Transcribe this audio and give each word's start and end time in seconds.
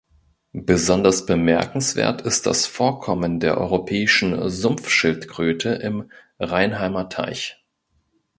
Besonders 0.63 1.27
bemerkenswert 1.27 2.21
ist 2.23 2.47
das 2.47 2.65
Vorkommen 2.65 3.39
der 3.39 3.59
Europäischen 3.59 4.49
Sumpfschildkröte 4.49 5.69
im 5.73 6.09
Reinheimer 6.39 7.07
Teich. 7.07 7.63